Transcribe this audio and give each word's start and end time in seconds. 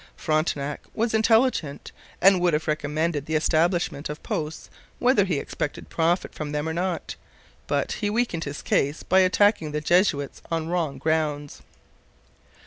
Frontenac 0.15 0.81
was 0.95 1.13
intelligent 1.13 1.91
and 2.21 2.41
would 2.41 2.53
have 2.53 2.67
recommended 2.67 3.27
the 3.27 3.35
establishment 3.35 4.09
of 4.09 4.23
posts 4.23 4.67
whether 4.97 5.25
he 5.25 5.37
expected 5.37 5.89
profit 5.91 6.33
from 6.33 6.53
them 6.53 6.67
or 6.67 6.73
not, 6.73 7.15
but 7.67 7.91
he 7.91 8.09
weakened 8.09 8.45
his 8.45 8.63
case 8.63 9.03
by 9.03 9.19
attacking 9.19 9.73
the 9.73 9.79
Jesuits 9.79 10.41
on 10.49 10.69
wrong 10.69 10.97
grounds. 10.97 11.61